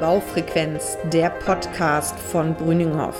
[0.00, 3.16] Baufrequenz, der Podcast von Brüninghoff.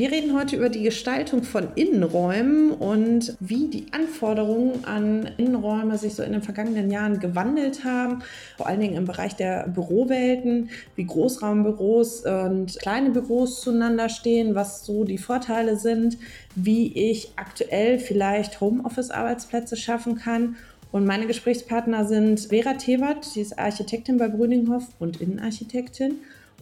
[0.00, 6.14] Wir reden heute über die Gestaltung von Innenräumen und wie die Anforderungen an Innenräume sich
[6.14, 8.22] so in den vergangenen Jahren gewandelt haben,
[8.56, 14.86] vor allen Dingen im Bereich der Bürowelten, wie Großraumbüros und kleine Büros zueinander stehen, was
[14.86, 16.16] so die Vorteile sind,
[16.54, 20.56] wie ich aktuell vielleicht Homeoffice-Arbeitsplätze schaffen kann.
[20.92, 26.20] Und meine Gesprächspartner sind Vera Tewert, sie ist Architektin bei Brüninghoff und Innenarchitektin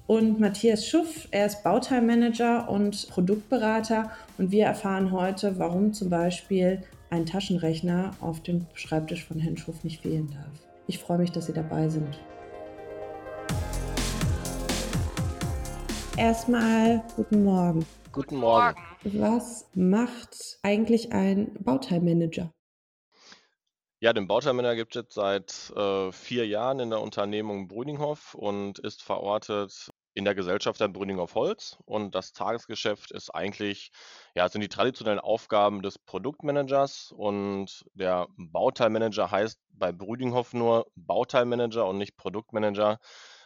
[0.08, 1.28] und Matthias Schuff.
[1.30, 8.42] Er ist Bauteilmanager und Produktberater und wir erfahren heute, warum zum Beispiel ein Taschenrechner auf
[8.42, 10.66] dem Schreibtisch von Herrn Schuff nicht fehlen darf.
[10.86, 12.18] Ich freue mich, dass Sie dabei sind.
[16.16, 17.86] Erstmal guten Morgen.
[18.10, 18.78] Guten Morgen.
[19.04, 22.50] Was macht eigentlich ein Bauteilmanager?
[24.00, 28.78] Ja, den Bauteilmanager gibt es jetzt seit äh, vier Jahren in der Unternehmung Brüninghoff und
[28.78, 33.92] ist verortet in der Gesellschaft der Brünning Holz und das Tagesgeschäft ist eigentlich,
[34.34, 41.86] ja, sind die traditionellen Aufgaben des Produktmanagers und der Bauteilmanager heißt bei Brüdinghoff nur Bauteilmanager
[41.86, 42.98] und nicht Produktmanager,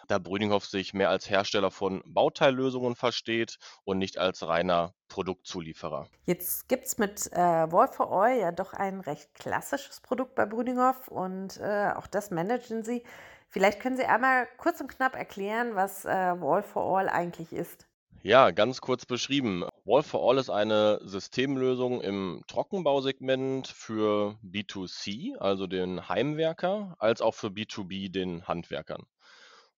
[0.09, 6.07] da Brüdinghoff sich mehr als Hersteller von Bauteillösungen versteht und nicht als reiner Produktzulieferer.
[6.25, 10.47] Jetzt gibt es mit äh, Wolf for Oil ja doch ein recht klassisches Produkt bei
[10.47, 13.05] Brüdinghoff und äh, auch das managen Sie.
[13.53, 17.87] Vielleicht können Sie einmal kurz und knapp erklären, was äh, Wall for All eigentlich ist.
[18.23, 19.65] Ja, ganz kurz beschrieben.
[19.85, 27.35] Wall for All ist eine Systemlösung im Trockenbausegment für B2C, also den Heimwerker, als auch
[27.35, 29.03] für B2B, den Handwerkern.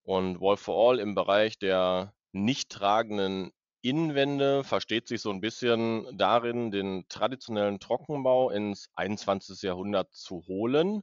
[0.05, 3.51] Und Wall for All im Bereich der nicht tragenden
[3.83, 9.63] Innenwände versteht sich so ein bisschen darin, den traditionellen Trockenbau ins 21.
[9.63, 11.03] Jahrhundert zu holen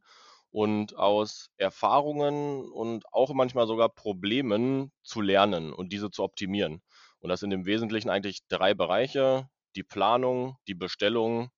[0.51, 6.81] und aus Erfahrungen und auch manchmal sogar Problemen zu lernen und diese zu optimieren.
[7.19, 11.49] Und das sind im Wesentlichen eigentlich drei Bereiche, die Planung, die Bestellung,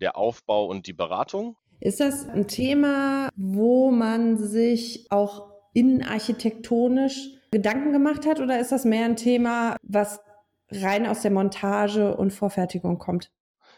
[0.00, 1.56] der Aufbau und die Beratung.
[1.80, 8.84] Ist das ein Thema, wo man sich auch innenarchitektonisch Gedanken gemacht hat oder ist das
[8.84, 10.20] mehr ein Thema, was
[10.70, 13.30] rein aus der Montage und Vorfertigung kommt?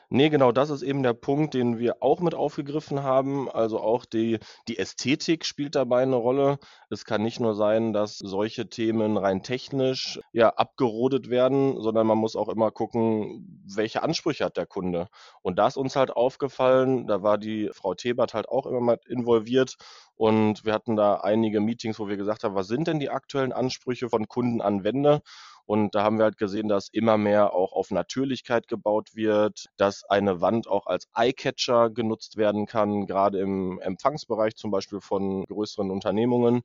[0.08, 3.50] Nee, genau das ist eben der Punkt, den wir auch mit aufgegriffen haben.
[3.50, 6.58] Also auch die, die Ästhetik spielt dabei eine Rolle.
[6.90, 12.18] Es kann nicht nur sein, dass solche Themen rein technisch ja abgerodet werden, sondern man
[12.18, 15.08] muss auch immer gucken, welche Ansprüche hat der Kunde.
[15.42, 19.00] Und da ist uns halt aufgefallen, da war die Frau Tebert halt auch immer mal
[19.08, 19.76] involviert
[20.14, 23.52] und wir hatten da einige Meetings, wo wir gesagt haben, was sind denn die aktuellen
[23.52, 25.20] Ansprüche von Kunden an Wände?
[25.66, 30.04] Und da haben wir halt gesehen, dass immer mehr auch auf Natürlichkeit gebaut wird, dass
[30.04, 35.90] eine Wand auch als Eyecatcher genutzt werden kann, gerade im Empfangsbereich zum Beispiel von größeren
[35.90, 36.62] Unternehmungen.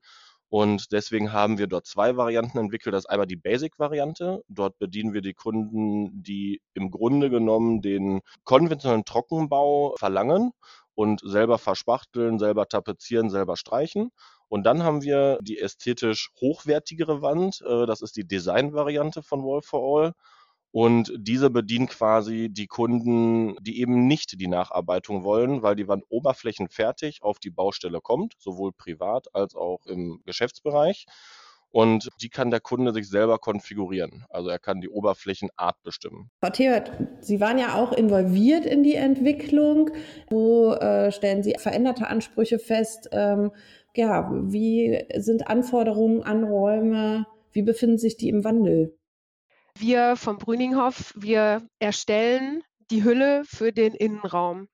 [0.50, 2.94] Und deswegen haben wir dort zwei Varianten entwickelt.
[2.94, 4.44] Das ist einmal die Basic-Variante.
[4.50, 10.51] Dort bedienen wir die Kunden, die im Grunde genommen den konventionellen Trockenbau verlangen
[10.94, 14.11] und selber verspachteln, selber tapezieren, selber streichen.
[14.51, 17.63] Und dann haben wir die ästhetisch hochwertigere Wand.
[17.66, 20.12] Äh, das ist die Design-Variante von Wall for All.
[20.72, 26.03] Und diese bedient quasi die Kunden, die eben nicht die Nacharbeitung wollen, weil die Wand
[26.09, 31.06] oberflächenfertig auf die Baustelle kommt, sowohl privat als auch im Geschäftsbereich.
[31.69, 34.25] Und die kann der Kunde sich selber konfigurieren.
[34.29, 36.29] Also er kann die Oberflächenart bestimmen.
[36.41, 36.91] Frau Theot,
[37.22, 39.91] Sie waren ja auch involviert in die Entwicklung.
[40.29, 43.07] Wo äh, stellen Sie veränderte Ansprüche fest?
[43.13, 43.51] Ähm,
[43.96, 47.25] ja, wie sind Anforderungen an Räume?
[47.52, 48.97] Wie befinden sich die im Wandel?
[49.78, 54.68] Wir vom Brüninghoff, wir erstellen die Hülle für den Innenraum.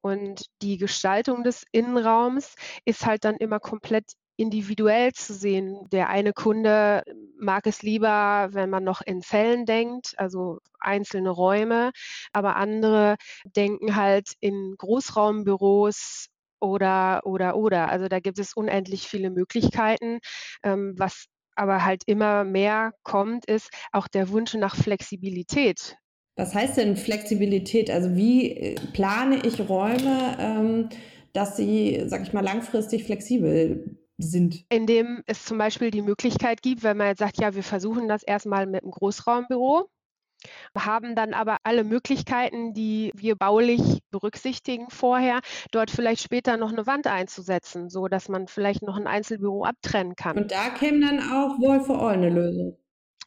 [0.00, 2.54] Und die Gestaltung des Innenraums
[2.84, 5.86] ist halt dann immer komplett individuell zu sehen.
[5.92, 7.02] Der eine Kunde
[7.38, 11.92] mag es lieber, wenn man noch in Zellen denkt, also einzelne Räume,
[12.32, 16.28] aber andere denken halt in Großraumbüros
[16.64, 17.88] oder, oder, oder.
[17.90, 20.18] Also da gibt es unendlich viele Möglichkeiten.
[20.62, 21.26] Ähm, was
[21.56, 25.96] aber halt immer mehr kommt, ist auch der Wunsch nach Flexibilität.
[26.36, 27.90] Was heißt denn Flexibilität?
[27.90, 30.88] Also wie plane ich Räume, ähm,
[31.32, 34.64] dass sie, sag ich mal, langfristig flexibel sind?
[34.68, 38.24] Indem es zum Beispiel die Möglichkeit gibt, wenn man jetzt sagt, ja, wir versuchen das
[38.24, 39.88] erstmal mit einem Großraumbüro,
[40.76, 46.86] haben dann aber alle Möglichkeiten, die wir baulich berücksichtigen vorher, dort vielleicht später noch eine
[46.86, 50.38] Wand einzusetzen, so dass man vielleicht noch ein Einzelbüro abtrennen kann.
[50.38, 52.76] Und da käme dann auch Wall for All eine Lösung.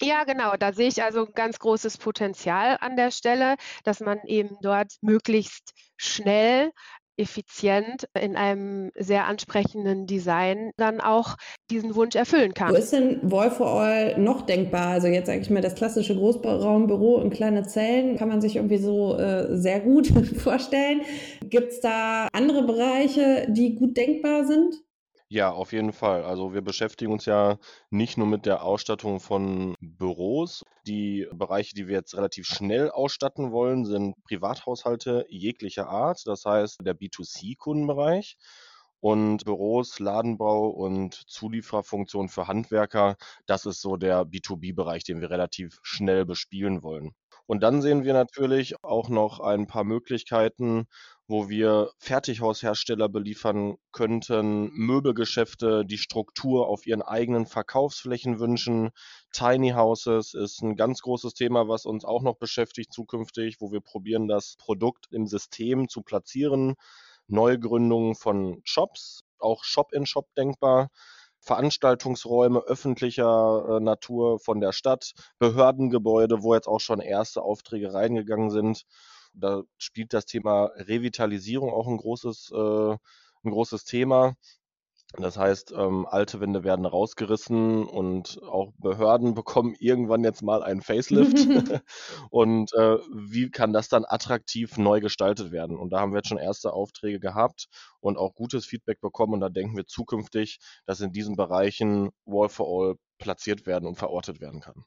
[0.02, 0.56] Ja, genau.
[0.58, 5.74] Da sehe ich also ganz großes Potenzial an der Stelle, dass man eben dort möglichst
[5.98, 6.72] schnell
[7.18, 11.36] effizient in einem sehr ansprechenden Design dann auch
[11.70, 12.72] diesen Wunsch erfüllen kann.
[12.72, 14.88] Wo ist denn Wall for All noch denkbar?
[14.88, 18.78] Also jetzt sage ich mal, das klassische Großraumbüro und kleine Zellen kann man sich irgendwie
[18.78, 21.02] so äh, sehr gut vorstellen.
[21.44, 24.76] Gibt es da andere Bereiche, die gut denkbar sind?
[25.30, 26.24] Ja, auf jeden Fall.
[26.24, 27.58] Also wir beschäftigen uns ja
[27.90, 30.64] nicht nur mit der Ausstattung von Büros.
[30.86, 36.22] Die Bereiche, die wir jetzt relativ schnell ausstatten wollen, sind Privathaushalte jeglicher Art.
[36.26, 38.38] Das heißt der B2C-Kundenbereich
[39.02, 43.18] und Büros, Ladenbau und Zulieferfunktion für Handwerker.
[43.46, 47.12] Das ist so der B2B-Bereich, den wir relativ schnell bespielen wollen.
[47.46, 50.88] Und dann sehen wir natürlich auch noch ein paar Möglichkeiten,
[51.28, 58.92] wo wir Fertighaushersteller beliefern könnten, Möbelgeschäfte, die Struktur auf ihren eigenen Verkaufsflächen wünschen.
[59.34, 63.82] Tiny Houses ist ein ganz großes Thema, was uns auch noch beschäftigt zukünftig, wo wir
[63.82, 66.76] probieren, das Produkt im System zu platzieren.
[67.28, 70.90] Neugründungen von Shops, auch Shop-in-Shop -Shop denkbar.
[71.42, 78.50] Veranstaltungsräume öffentlicher äh, Natur von der Stadt, Behördengebäude, wo jetzt auch schon erste Aufträge reingegangen
[78.50, 78.86] sind
[79.40, 82.92] da spielt das Thema Revitalisierung auch ein großes, äh,
[83.44, 84.36] ein großes Thema.
[85.14, 90.82] Das heißt, ähm, alte Wände werden rausgerissen und auch Behörden bekommen irgendwann jetzt mal einen
[90.82, 91.38] Facelift.
[92.30, 95.78] und äh, wie kann das dann attraktiv neu gestaltet werden?
[95.78, 97.68] Und da haben wir jetzt schon erste Aufträge gehabt
[98.02, 99.34] und auch gutes Feedback bekommen.
[99.34, 103.96] Und da denken wir zukünftig, dass in diesen Bereichen Wall for All platziert werden und
[103.96, 104.86] verortet werden kann.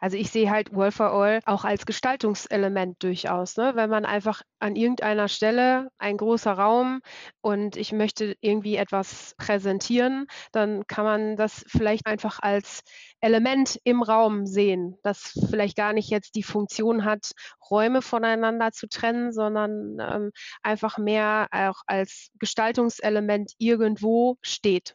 [0.00, 3.72] Also ich sehe halt Wall for All auch als Gestaltungselement durchaus, ne?
[3.74, 7.00] wenn man einfach an irgendeiner Stelle ein großer Raum
[7.40, 12.82] und ich möchte irgendwie etwas präsentieren, dann kann man das vielleicht einfach als
[13.20, 17.32] Element im Raum sehen, das vielleicht gar nicht jetzt die Funktion hat,
[17.70, 20.30] Räume voneinander zu trennen, sondern ähm,
[20.62, 24.94] einfach mehr auch als Gestaltungselement irgendwo steht.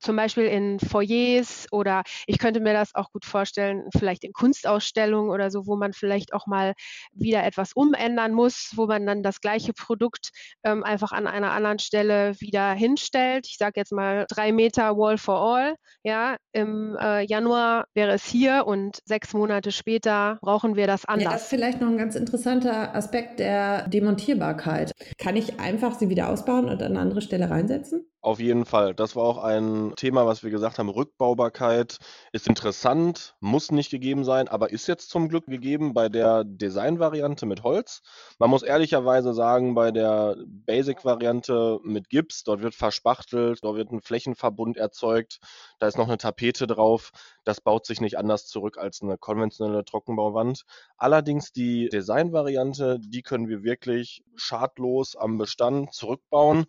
[0.00, 5.30] Zum Beispiel in Foyers oder ich könnte mir das auch gut vorstellen, vielleicht in Kunstausstellungen
[5.30, 6.74] oder so, wo man vielleicht auch mal
[7.12, 10.30] wieder etwas umändern muss, wo man dann das gleiche Produkt
[10.64, 13.46] ähm, einfach an einer anderen Stelle wieder hinstellt.
[13.48, 15.74] Ich sage jetzt mal drei Meter Wall for All.
[16.02, 21.24] Ja, im äh, Januar wäre es hier und sechs Monate später brauchen wir das anders.
[21.24, 24.92] Ja, das ist vielleicht noch ein ganz interessanter Aspekt der Demontierbarkeit.
[25.18, 28.06] Kann ich einfach sie wieder ausbauen und an eine andere Stelle reinsetzen?
[28.20, 28.94] Auf jeden Fall.
[28.94, 30.88] Das war auch ein Thema, was wir gesagt haben.
[30.88, 31.98] Rückbaubarkeit
[32.32, 37.46] ist interessant, muss nicht gegeben sein, aber ist jetzt zum Glück gegeben bei der Design-Variante
[37.46, 38.02] mit Holz.
[38.40, 44.00] Man muss ehrlicherweise sagen, bei der Basic-Variante mit Gips, dort wird verspachtelt, dort wird ein
[44.02, 45.38] Flächenverbund erzeugt,
[45.78, 47.12] da ist noch eine Tapete drauf.
[47.44, 50.64] Das baut sich nicht anders zurück als eine konventionelle Trockenbauwand.
[50.96, 56.66] Allerdings die Design-Variante, die können wir wirklich schadlos am Bestand zurückbauen.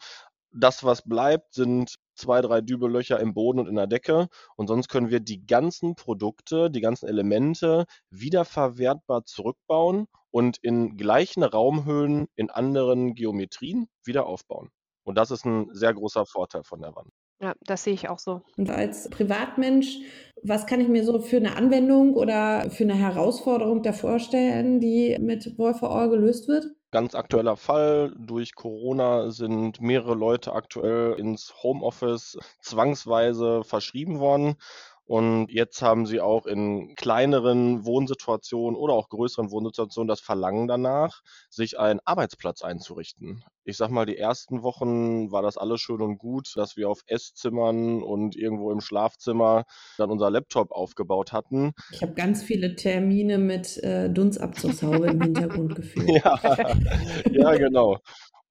[0.51, 4.27] Das, was bleibt, sind zwei, drei Dübellöcher im Boden und in der Decke.
[4.55, 11.43] Und sonst können wir die ganzen Produkte, die ganzen Elemente wiederverwertbar zurückbauen und in gleichen
[11.43, 14.69] Raumhöhlen in anderen Geometrien wieder aufbauen.
[15.03, 17.11] Und das ist ein sehr großer Vorteil von der Wand.
[17.41, 18.41] Ja, das sehe ich auch so.
[18.57, 19.99] Und als Privatmensch,
[20.43, 25.17] was kann ich mir so für eine Anwendung oder für eine Herausforderung da vorstellen, die
[25.19, 26.67] mit Wolf for All gelöst wird?
[26.91, 28.15] Ganz aktueller Fall.
[28.17, 34.55] Durch Corona sind mehrere Leute aktuell ins Homeoffice zwangsweise verschrieben worden.
[35.09, 41.21] Und jetzt haben sie auch in kleineren Wohnsituationen oder auch größeren Wohnsituationen das Verlangen danach,
[41.49, 43.43] sich einen Arbeitsplatz einzurichten.
[43.63, 47.01] Ich sag mal, die ersten Wochen war das alles schön und gut, dass wir auf
[47.07, 49.63] Esszimmern und irgendwo im Schlafzimmer
[49.97, 51.71] dann unser Laptop aufgebaut hatten.
[51.91, 56.07] Ich habe ganz viele Termine mit äh, Dunstabzugshaube im Hintergrund geführt.
[56.23, 56.39] Ja,
[57.31, 57.97] ja, genau.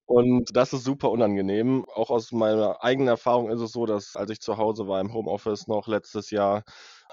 [0.09, 1.85] Und das ist super unangenehm.
[1.93, 5.13] Auch aus meiner eigenen Erfahrung ist es so, dass als ich zu Hause war im
[5.13, 6.63] Homeoffice noch letztes Jahr,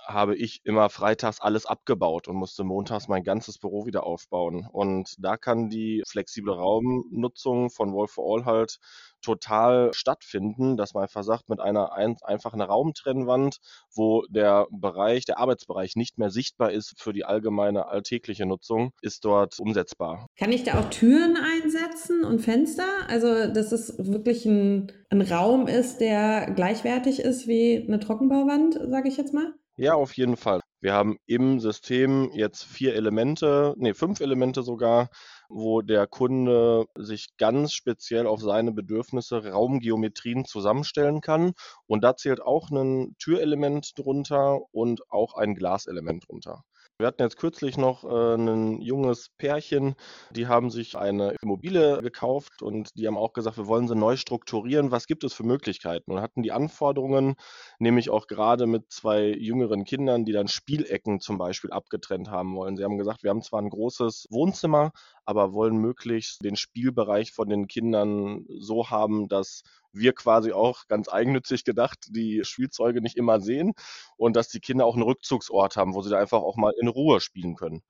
[0.05, 4.69] habe ich immer freitags alles abgebaut und musste montags mein ganzes Büro wieder aufbauen.
[4.71, 8.79] Und da kann die flexible Raumnutzung von Wolf for All halt
[9.23, 13.59] total stattfinden, dass man einfach sagt, mit einer ein, einfachen Raumtrennwand,
[13.93, 19.25] wo der Bereich, der Arbeitsbereich nicht mehr sichtbar ist für die allgemeine alltägliche Nutzung, ist
[19.25, 20.26] dort umsetzbar.
[20.38, 22.87] Kann ich da auch Türen einsetzen und Fenster?
[23.09, 29.09] Also, dass es wirklich ein, ein Raum ist, der gleichwertig ist wie eine Trockenbauwand, sage
[29.09, 29.55] ich jetzt mal?
[29.78, 30.61] Ja, auf jeden Fall.
[30.80, 35.09] Wir haben im System jetzt vier Elemente, nee, fünf Elemente sogar,
[35.49, 41.52] wo der Kunde sich ganz speziell auf seine Bedürfnisse Raumgeometrien zusammenstellen kann.
[41.87, 46.62] Und da zählt auch ein Türelement drunter und auch ein Glaselement drunter.
[46.99, 49.97] Wir hatten jetzt kürzlich noch äh, ein junges Pärchen,
[50.31, 54.17] die haben sich eine Immobilie gekauft und die haben auch gesagt, wir wollen sie neu
[54.17, 54.91] strukturieren.
[54.91, 56.11] Was gibt es für Möglichkeiten?
[56.11, 57.35] Und hatten die Anforderungen,
[57.79, 62.79] nämlich auch gerade mit zwei jüngeren Kindern, die dann Spielecken zum Beispiel abgetrennt haben wollen.
[62.79, 64.93] Sie haben gesagt, wir haben zwar ein großes Wohnzimmer,
[65.26, 69.65] aber wollen möglichst den Spielbereich von den Kindern so haben, dass
[69.97, 73.73] wir quasi auch ganz eigennützig gedacht die Spielzeuge nicht immer sehen
[74.17, 76.88] und dass die Kinder auch einen Rückzugsort haben, wo sie da einfach auch mal in
[76.88, 77.83] Ruhe spielen können.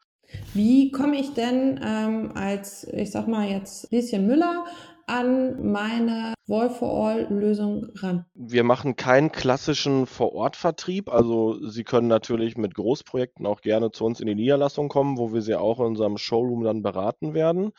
[0.55, 4.65] Wie komme ich denn ähm, als, ich sag mal jetzt Lieschen Müller,
[5.07, 8.27] an meine Wall for All Lösung ran?
[8.35, 11.09] Wir machen keinen klassischen Vor-Ort-Vertrieb.
[11.11, 15.33] Also Sie können natürlich mit Großprojekten auch gerne zu uns in die Niederlassung kommen, wo
[15.33, 17.73] wir Sie auch in unserem Showroom dann beraten werden.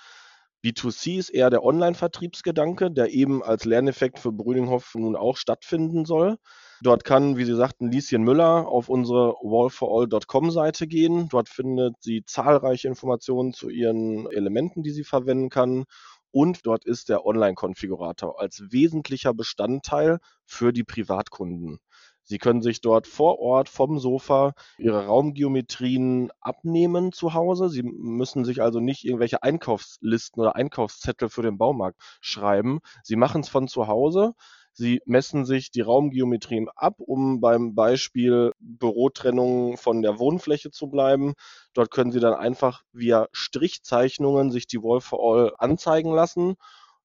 [0.64, 6.38] B2C ist eher der Online-Vertriebsgedanke, der eben als Lerneffekt für Brüninghoff nun auch stattfinden soll.
[6.82, 11.30] Dort kann, wie Sie sagten, Lieschen Müller auf unsere wallforall.com-Seite gehen.
[11.30, 15.86] Dort findet sie zahlreiche Informationen zu ihren Elementen, die sie verwenden kann.
[16.32, 21.80] Und dort ist der Online-Konfigurator als wesentlicher Bestandteil für die Privatkunden.
[22.28, 27.70] Sie können sich dort vor Ort vom Sofa Ihre Raumgeometrien abnehmen zu Hause.
[27.70, 32.80] Sie müssen sich also nicht irgendwelche Einkaufslisten oder Einkaufszettel für den Baumarkt schreiben.
[33.02, 34.34] Sie machen es von zu Hause.
[34.74, 41.34] Sie messen sich die Raumgeometrien ab, um beim Beispiel Bürotrennung von der Wohnfläche zu bleiben.
[41.74, 46.58] Dort können Sie dann einfach via Strichzeichnungen sich die Wall for All anzeigen lassen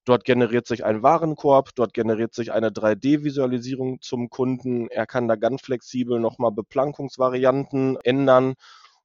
[0.05, 4.89] Dort generiert sich ein Warenkorb, dort generiert sich eine 3D-Visualisierung zum Kunden.
[4.89, 8.55] Er kann da ganz flexibel nochmal Beplankungsvarianten ändern.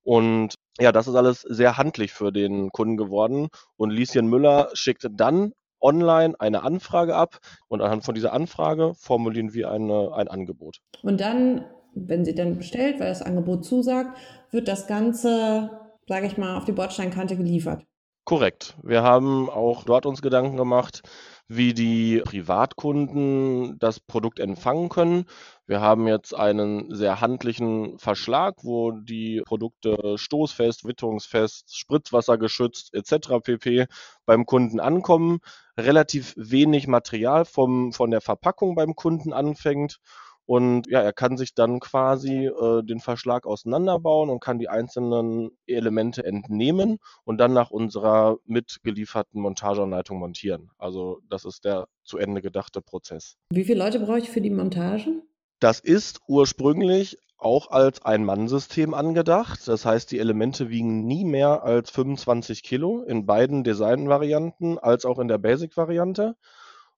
[0.03, 3.49] Und ja, das ist alles sehr handlich für den Kunden geworden.
[3.77, 7.39] Und Lieschen Müller schickt dann online eine Anfrage ab
[7.69, 10.79] und anhand von dieser Anfrage formulieren wir eine, ein Angebot.
[11.03, 11.65] Und dann,
[11.95, 14.17] wenn sie dann bestellt, weil das Angebot zusagt,
[14.51, 15.71] wird das Ganze,
[16.09, 17.85] sage ich mal, auf die Bordsteinkante geliefert.
[18.29, 18.77] Korrekt.
[18.83, 21.01] Wir haben auch dort uns Gedanken gemacht,
[21.49, 25.25] wie die Privatkunden das Produkt empfangen können.
[25.67, 33.41] Wir haben jetzt einen sehr handlichen Verschlag, wo die Produkte stoßfest, witterungsfest, spritzwassergeschützt etc.
[33.43, 33.87] pp.
[34.27, 35.39] beim Kunden ankommen.
[35.79, 40.01] Relativ wenig Material vom, von der Verpackung beim Kunden anfängt
[40.49, 45.51] und ja, er kann sich dann quasi äh, den Verschlag auseinanderbauen und kann die einzelnen
[45.67, 50.71] Elemente entnehmen und dann nach unserer mitgelieferten Montageanleitung montieren.
[50.79, 53.37] Also das ist der zu Ende gedachte Prozess.
[53.51, 55.21] Wie viele Leute brauche ich für die Montage?
[55.61, 59.69] Das ist ursprünglich auch als Ein-Mann-System angedacht.
[59.69, 65.19] Das heißt, die Elemente wiegen nie mehr als 25 Kilo in beiden Design-Varianten als auch
[65.19, 66.37] in der Basic-Variante.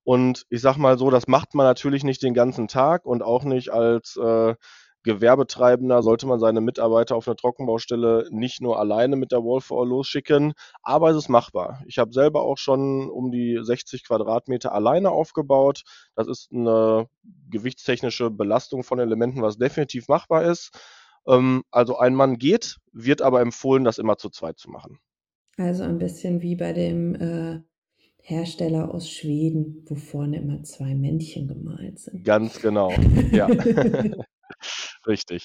[0.04, 3.44] Und ich sag mal so, das macht man natürlich nicht den ganzen Tag und auch
[3.44, 4.54] nicht als äh,
[5.02, 10.52] Gewerbetreibender sollte man seine Mitarbeiter auf einer Trockenbaustelle nicht nur alleine mit der Wallflower losschicken,
[10.82, 11.82] aber es ist machbar.
[11.86, 15.84] Ich habe selber auch schon um die 60 Quadratmeter alleine aufgebaut.
[16.16, 17.06] Das ist eine
[17.48, 20.70] gewichtstechnische Belastung von Elementen, was definitiv machbar ist.
[21.26, 24.98] Ähm, also ein Mann geht, wird aber empfohlen, das immer zu zweit zu machen.
[25.56, 27.60] Also ein bisschen wie bei dem äh,
[28.22, 32.24] Hersteller aus Schweden, wo vorne immer zwei Männchen gemalt sind.
[32.24, 32.92] Ganz genau,
[33.32, 33.46] ja.
[35.06, 35.44] Richtig.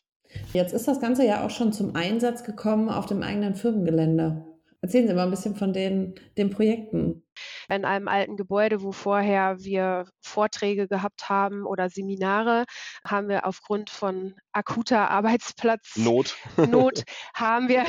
[0.53, 4.45] Jetzt ist das Ganze ja auch schon zum Einsatz gekommen auf dem eigenen Firmengelände.
[4.81, 7.24] Erzählen Sie mal ein bisschen von den, den Projekten
[7.69, 12.65] in einem alten Gebäude, wo vorher wir Vorträge gehabt haben oder Seminare,
[13.05, 17.83] haben wir aufgrund von akuter Arbeitsplatz Not, Not haben wir,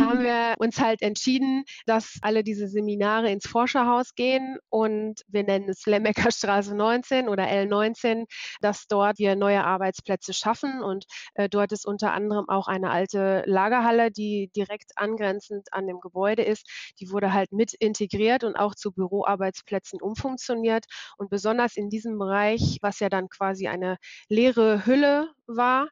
[0.00, 5.68] haben wir uns halt entschieden, dass alle diese Seminare ins Forscherhaus gehen und wir nennen
[5.68, 8.24] es Lemmecker Straße 19 oder L19,
[8.60, 11.04] dass dort wir neue Arbeitsplätze schaffen und
[11.34, 16.42] äh, dort ist unter anderem auch eine alte Lagerhalle, die direkt angrenzend an dem Gebäude
[16.42, 16.68] ist.
[17.00, 20.86] Die wurde halt mit integriert und auch zu Büroarbeitsplätzen umfunktioniert.
[21.16, 23.98] Und besonders in diesem Bereich, was ja dann quasi eine
[24.28, 25.88] leere Hülle war,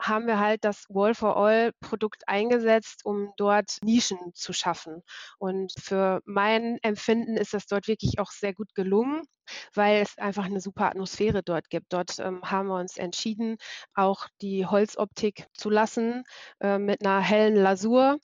[0.00, 5.02] haben wir halt das Wall for All Produkt eingesetzt, um dort Nischen zu schaffen.
[5.38, 9.22] Und für mein Empfinden ist das dort wirklich auch sehr gut gelungen
[9.74, 11.92] weil es einfach eine super Atmosphäre dort gibt.
[11.92, 13.56] Dort ähm, haben wir uns entschieden,
[13.94, 16.24] auch die Holzoptik zu lassen
[16.60, 18.18] äh, mit einer hellen Lasur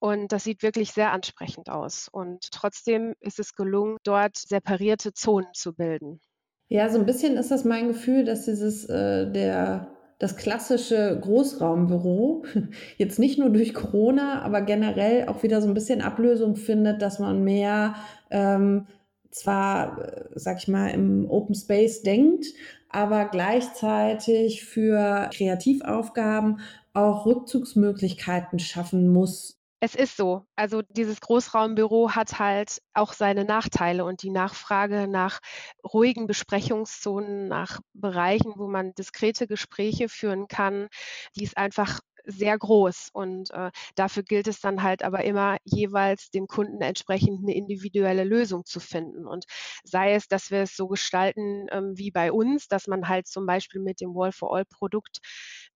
[0.00, 2.08] und das sieht wirklich sehr ansprechend aus.
[2.10, 6.20] Und trotzdem ist es gelungen, dort separierte Zonen zu bilden.
[6.68, 12.44] Ja, so ein bisschen ist das mein Gefühl, dass dieses äh, der das klassische Großraumbüro
[12.98, 17.18] jetzt nicht nur durch Corona, aber generell auch wieder so ein bisschen Ablösung findet, dass
[17.18, 17.94] man mehr
[18.30, 18.86] ähm,
[19.30, 22.46] zwar, äh, sag ich mal, im Open Space denkt,
[22.88, 26.60] aber gleichzeitig für Kreativaufgaben
[26.92, 29.59] auch Rückzugsmöglichkeiten schaffen muss.
[29.82, 30.44] Es ist so.
[30.56, 35.40] Also dieses Großraumbüro hat halt auch seine Nachteile und die Nachfrage nach
[35.82, 40.88] ruhigen Besprechungszonen, nach Bereichen, wo man diskrete Gespräche führen kann,
[41.34, 46.30] die ist einfach sehr groß und äh, dafür gilt es dann halt aber immer jeweils
[46.30, 49.46] dem Kunden entsprechend eine individuelle Lösung zu finden und
[49.84, 53.46] sei es, dass wir es so gestalten ähm, wie bei uns, dass man halt zum
[53.46, 55.20] Beispiel mit dem Wall for All Produkt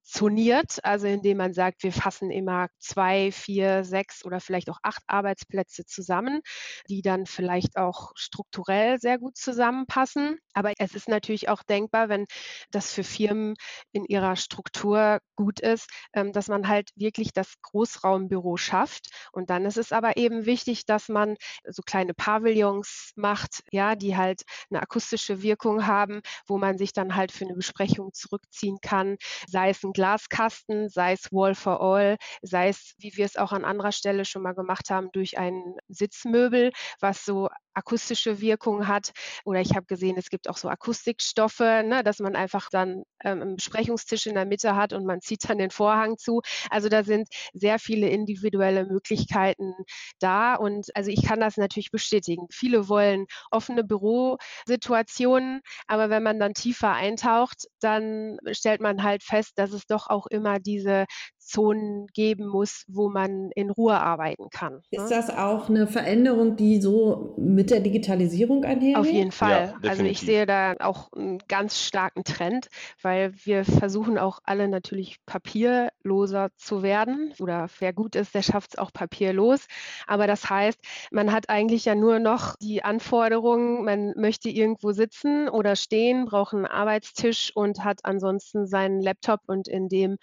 [0.04, 5.02] zoniert, also indem man sagt, wir fassen immer zwei, vier, sechs oder vielleicht auch acht
[5.06, 6.40] Arbeitsplätze zusammen,
[6.88, 10.38] die dann vielleicht auch strukturell sehr gut zusammenpassen.
[10.52, 12.26] Aber es ist natürlich auch denkbar, wenn
[12.70, 13.54] das für Firmen
[13.92, 19.08] in ihrer Struktur gut ist, ähm, dass man halt wirklich das Großraumbüro schafft.
[19.32, 24.16] Und dann ist es aber eben wichtig, dass man so kleine Pavillons macht, ja, die
[24.16, 29.16] halt eine akustische Wirkung haben, wo man sich dann halt für eine Besprechung zurückziehen kann,
[29.48, 33.52] sei es ein Glaskasten, sei es Wall for All, sei es, wie wir es auch
[33.52, 39.12] an anderer Stelle schon mal gemacht haben, durch ein Sitzmöbel, was so akustische Wirkung hat.
[39.44, 43.42] Oder ich habe gesehen, es gibt auch so Akustikstoffe, ne, dass man einfach dann ähm,
[43.42, 46.40] einen Besprechungstisch in der Mitte hat und man zieht dann den Vorhang zu.
[46.70, 49.74] Also da sind sehr viele individuelle Möglichkeiten
[50.18, 50.54] da.
[50.54, 52.46] Und also ich kann das natürlich bestätigen.
[52.50, 59.52] Viele wollen offene Bürosituationen, aber wenn man dann tiefer eintaucht, dann stellt man halt fest,
[59.56, 61.06] dass es doch auch immer diese
[61.44, 64.74] Zonen geben muss, wo man in Ruhe arbeiten kann.
[64.74, 64.80] Ne?
[64.90, 68.96] Ist das auch eine Veränderung, die so mit der Digitalisierung einhergeht?
[68.96, 69.74] Auf jeden Fall.
[69.82, 72.68] Ja, also ich sehe da auch einen ganz starken Trend,
[73.02, 77.32] weil wir versuchen auch alle natürlich papierloser zu werden.
[77.38, 79.66] Oder wer gut ist, der schafft es auch papierlos.
[80.06, 80.78] Aber das heißt,
[81.10, 86.54] man hat eigentlich ja nur noch die Anforderungen, man möchte irgendwo sitzen oder stehen, braucht
[86.54, 90.16] einen Arbeitstisch und hat ansonsten seinen Laptop und in dem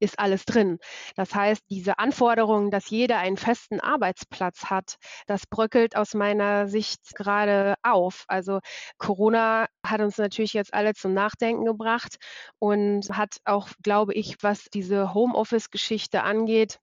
[0.00, 0.78] ist alles drin drin.
[1.14, 4.96] Das heißt, diese Anforderung, dass jeder einen festen Arbeitsplatz hat,
[5.26, 8.24] das bröckelt aus meiner Sicht gerade auf.
[8.28, 8.60] Also
[8.98, 12.16] Corona hat uns natürlich jetzt alle zum Nachdenken gebracht
[12.58, 16.78] und hat auch, glaube ich, was diese Homeoffice-Geschichte angeht,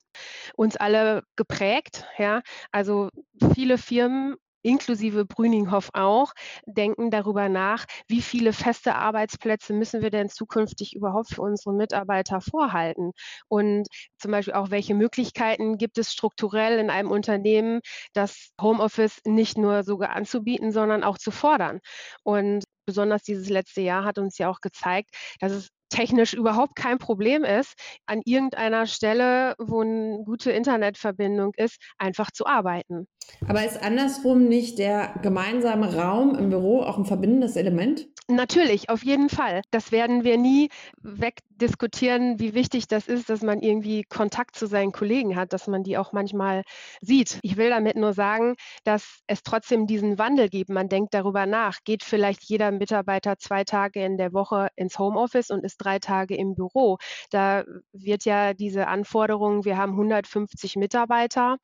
[0.56, 2.06] uns alle geprägt.
[2.18, 3.10] Ja, also
[3.54, 6.34] viele Firmen inklusive Brüninghoff auch,
[6.66, 12.42] denken darüber nach, wie viele feste Arbeitsplätze müssen wir denn zukünftig überhaupt für unsere Mitarbeiter
[12.42, 13.12] vorhalten?
[13.48, 17.82] Und zum Beispiel auch, welche Möglichkeiten gibt es strukturell in einem Unternehmen,
[18.14, 21.80] das Homeoffice nicht nur sogar anzubieten, sondern auch zu fordern?
[22.24, 26.98] Und besonders dieses letzte Jahr hat uns ja auch gezeigt, dass es technisch überhaupt kein
[26.98, 27.74] Problem ist,
[28.08, 33.08] an irgendeiner Stelle, wo eine gute Internetverbindung ist, einfach zu arbeiten.
[33.48, 38.08] Aber ist andersrum nicht der gemeinsame Raum im Büro auch ein verbindendes Element?
[38.30, 39.62] Natürlich, auf jeden Fall.
[39.72, 40.70] Das werden wir nie
[41.02, 45.84] wegdiskutieren, wie wichtig das ist, dass man irgendwie Kontakt zu seinen Kollegen hat, dass man
[45.84, 46.64] die auch manchmal
[47.02, 47.40] sieht.
[47.42, 48.56] Ich will damit nur sagen,
[48.86, 50.70] dass es trotzdem diesen Wandel gibt.
[50.70, 51.80] Man denkt darüber nach.
[51.84, 56.36] Geht vielleicht jeder Mitarbeiter zwei Tage in der Woche ins Homeoffice und ist drei Tage
[56.38, 57.00] im Büro?
[57.30, 61.58] Da wird ja diese Anforderung, wir haben 150 Mitarbeiter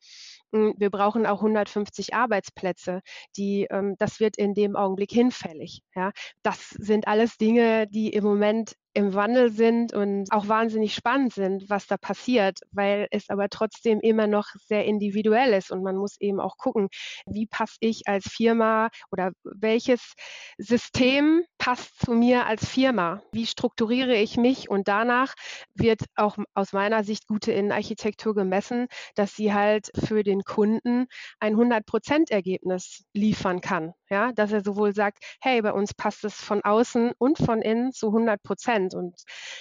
[0.52, 3.02] wir brauchen auch 150 Arbeitsplätze.
[3.38, 5.82] Die, ähm, das wird in dem Augenblick hinfällig.
[5.96, 6.12] Ja.
[6.44, 11.70] Das sind alles Dinge, die im Moment im Wandel sind und auch wahnsinnig spannend sind,
[11.70, 16.20] was da passiert, weil es aber trotzdem immer noch sehr individuell ist und man muss
[16.20, 16.90] eben auch gucken,
[17.26, 20.14] wie passe ich als Firma oder welches
[20.58, 23.22] System passt zu mir als Firma?
[23.32, 24.70] Wie strukturiere ich mich?
[24.70, 25.34] Und danach
[25.76, 31.06] wird auch aus meiner Sicht gute Innenarchitektur gemessen, dass sie halt für den Kunden
[31.40, 33.94] ein 100-Prozent-Ergebnis liefern kann.
[34.10, 37.92] Ja, dass er sowohl sagt, hey, bei uns passt es von außen und von innen
[37.92, 38.79] zu 100 Prozent.
[38.96, 39.16] Und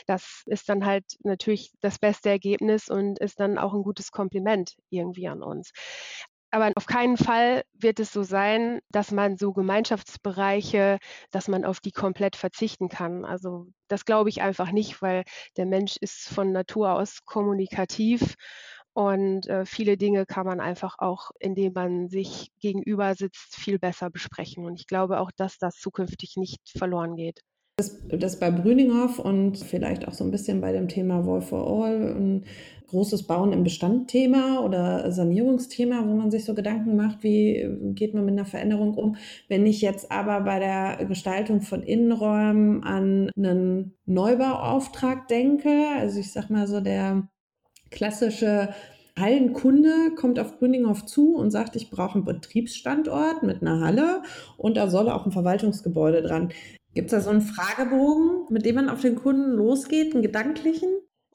[0.07, 4.75] das ist dann halt natürlich das beste Ergebnis und ist dann auch ein gutes Kompliment
[4.91, 5.73] irgendwie an uns.
[6.51, 10.99] Aber auf keinen Fall wird es so sein, dass man so Gemeinschaftsbereiche,
[11.31, 13.27] dass man auf die komplett verzichten kann.
[13.27, 15.25] Also das glaube ich einfach nicht, weil
[15.59, 18.35] der Mensch ist von Natur aus kommunikativ
[18.95, 24.11] und äh, viele Dinge kann man einfach auch, indem man sich gegenüber sitzt, viel besser
[24.11, 24.65] besprechen.
[24.65, 27.41] Und ich glaube auch, dass das zukünftig nicht verloren geht.
[27.79, 31.65] Das, das bei Brüninghoff und vielleicht auch so ein bisschen bei dem Thema Wall for
[31.65, 32.45] All ein
[32.89, 38.25] großes Bauen im Bestand-Thema oder Sanierungsthema, wo man sich so Gedanken macht, wie geht man
[38.25, 39.15] mit einer Veränderung um.
[39.47, 46.33] Wenn ich jetzt aber bei der Gestaltung von Innenräumen an einen Neubauauftrag denke, also ich
[46.33, 47.29] sag mal so der
[47.91, 48.71] klassische
[49.17, 54.23] Hallenkunde kommt auf Grüninghoff zu und sagt, ich brauche einen Betriebsstandort mit einer Halle
[54.57, 56.51] und da soll auch ein Verwaltungsgebäude dran.
[56.99, 60.89] Gibt es da so einen Fragebogen, mit dem man auf den Kunden losgeht, einen gedanklichen?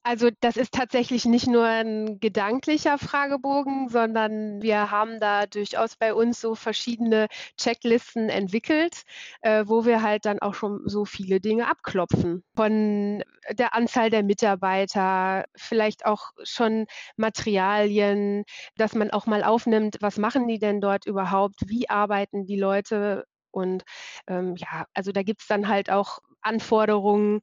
[0.05, 6.13] Also das ist tatsächlich nicht nur ein gedanklicher Fragebogen, sondern wir haben da durchaus bei
[6.13, 9.03] uns so verschiedene Checklisten entwickelt,
[9.39, 12.43] äh, wo wir halt dann auch schon so viele Dinge abklopfen.
[12.57, 18.43] Von der Anzahl der Mitarbeiter, vielleicht auch schon Materialien,
[18.75, 23.23] dass man auch mal aufnimmt, was machen die denn dort überhaupt, wie arbeiten die Leute
[23.53, 23.83] und
[24.27, 27.41] ähm, ja, also da gibt es dann halt auch Anforderungen,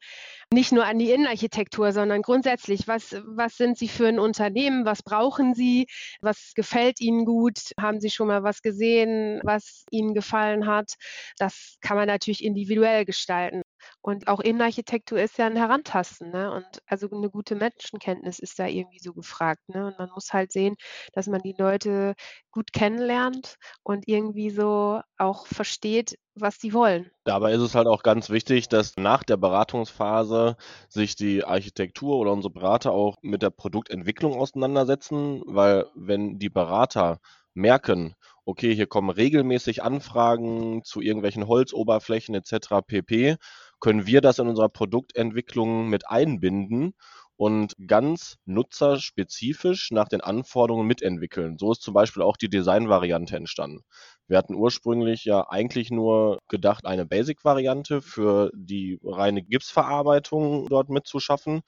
[0.52, 5.02] nicht nur an die Innenarchitektur, sondern grundsätzlich, was, was sind Sie für ein Unternehmen, was
[5.02, 5.86] brauchen Sie,
[6.20, 10.94] was gefällt Ihnen gut, haben Sie schon mal was gesehen, was Ihnen gefallen hat.
[11.38, 13.62] Das kann man natürlich individuell gestalten.
[14.00, 16.52] Und auch Innenarchitektur ist ja ein Herantasten, ne?
[16.52, 19.86] Und also eine gute Menschenkenntnis ist da irgendwie so gefragt, ne?
[19.86, 20.76] Und man muss halt sehen,
[21.12, 22.14] dass man die Leute
[22.50, 27.10] gut kennenlernt und irgendwie so auch versteht, was die wollen.
[27.24, 30.56] Dabei ist es halt auch ganz wichtig, dass nach der Beratungsphase
[30.88, 37.20] sich die Architektur oder unsere Berater auch mit der Produktentwicklung auseinandersetzen, weil wenn die Berater
[37.54, 38.14] merken,
[38.44, 42.82] okay, hier kommen regelmäßig Anfragen zu irgendwelchen Holzoberflächen etc.
[42.86, 43.36] pp,
[43.80, 46.94] können wir das in unserer Produktentwicklung mit einbinden
[47.36, 51.56] und ganz nutzerspezifisch nach den Anforderungen mitentwickeln.
[51.58, 53.80] So ist zum Beispiel auch die Designvariante entstanden.
[54.28, 61.62] Wir hatten ursprünglich ja eigentlich nur gedacht, eine Basic-Variante für die reine Gipsverarbeitung dort mitzuschaffen.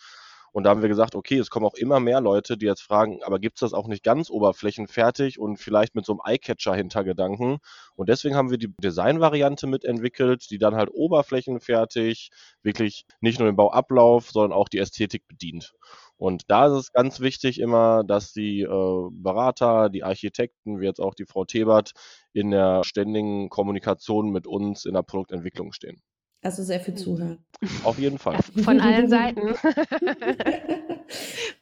[0.53, 3.23] Und da haben wir gesagt, okay, es kommen auch immer mehr Leute, die jetzt fragen,
[3.25, 7.59] aber gibt es das auch nicht ganz oberflächenfertig und vielleicht mit so einem Eye-Catcher-Hintergedanken?
[7.97, 12.31] Und deswegen haben wir die Design-Variante mitentwickelt, die dann halt oberflächenfertig
[12.62, 15.73] wirklich nicht nur den Bauablauf, sondern auch die Ästhetik bedient.
[16.17, 21.01] Und da ist es ganz wichtig immer, dass die äh, Berater, die Architekten, wie jetzt
[21.01, 21.93] auch die Frau Tebert,
[22.33, 26.01] in der ständigen Kommunikation mit uns in der Produktentwicklung stehen.
[26.43, 27.39] Also sehr viel zuhören.
[27.85, 28.37] Auf jeden Fall.
[28.65, 29.41] Von allen Seiten.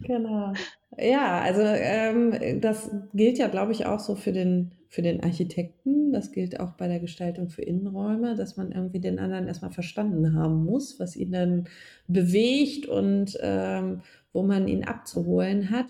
[0.01, 0.55] genau.
[0.99, 6.13] Ja, also ähm, das gilt ja, glaube ich, auch so für den, für den Architekten.
[6.13, 10.35] Das gilt auch bei der Gestaltung für Innenräume, dass man irgendwie den anderen erstmal verstanden
[10.35, 11.69] haben muss, was ihn dann
[12.09, 14.01] bewegt und ähm,
[14.33, 15.87] wo man ihn abzuholen hat.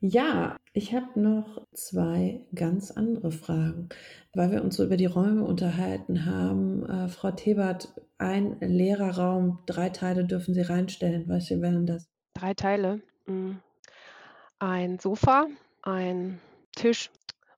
[0.00, 3.88] Ja, ich habe noch zwei ganz andere Fragen,
[4.32, 6.88] weil wir uns so über die Räume unterhalten haben.
[6.88, 11.24] Äh, Frau Tebert, ein leerer Raum, drei Teile dürfen Sie reinstellen.
[11.26, 12.08] Welche wären das?
[12.34, 13.00] Drei Teile.
[13.26, 13.58] Hm.
[14.60, 15.46] Ein Sofa,
[15.82, 16.38] ein
[16.76, 17.10] Tisch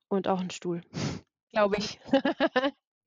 [0.07, 0.81] und auch ein Stuhl,
[1.51, 1.99] glaube ich.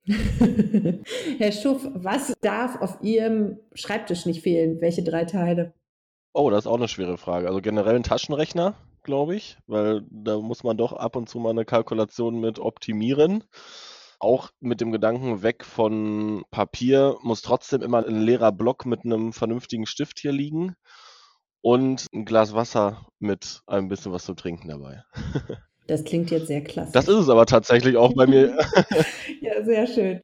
[1.39, 4.79] Herr Schuff, was darf auf Ihrem Schreibtisch nicht fehlen?
[4.79, 5.73] Welche drei Teile?
[6.31, 7.47] Oh, das ist auch eine schwere Frage.
[7.47, 11.51] Also generell ein Taschenrechner, glaube ich, weil da muss man doch ab und zu mal
[11.51, 13.45] eine Kalkulation mit optimieren.
[14.19, 19.31] Auch mit dem Gedanken weg von Papier muss trotzdem immer ein leerer Block mit einem
[19.31, 20.75] vernünftigen Stift hier liegen
[21.61, 25.03] und ein Glas Wasser mit ein bisschen was zu trinken dabei.
[25.87, 26.91] Das klingt jetzt sehr klasse.
[26.93, 28.57] Das ist es aber tatsächlich auch bei mir.
[29.41, 30.21] ja, sehr schön.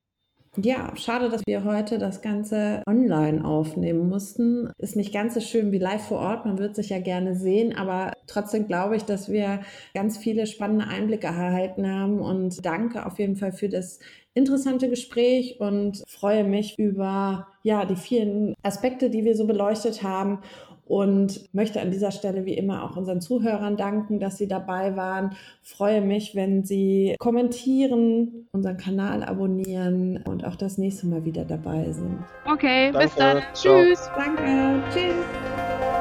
[0.58, 4.70] Ja, schade, dass wir heute das Ganze online aufnehmen mussten.
[4.78, 6.46] Ist nicht ganz so schön wie live vor Ort.
[6.46, 9.62] Man wird sich ja gerne sehen, aber trotzdem glaube ich, dass wir
[9.94, 14.00] ganz viele spannende Einblicke erhalten haben und danke auf jeden Fall für das
[14.34, 20.40] interessante Gespräch und freue mich über ja, die vielen Aspekte, die wir so beleuchtet haben
[20.92, 25.38] und möchte an dieser Stelle wie immer auch unseren Zuhörern danken, dass sie dabei waren.
[25.64, 31.94] Freue mich, wenn Sie kommentieren, unseren Kanal abonnieren und auch das nächste Mal wieder dabei
[31.94, 32.20] sind.
[32.46, 33.08] Okay, Danke.
[33.08, 33.42] bis dann.
[33.54, 33.82] Ciao.
[33.82, 34.12] Tschüss.
[34.18, 34.84] Danke.
[34.94, 36.01] Tschüss.